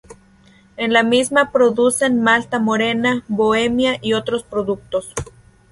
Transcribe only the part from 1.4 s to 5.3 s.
producen Malta Morena, Bohemia y otros productos.